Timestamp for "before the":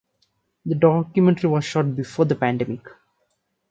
1.95-2.33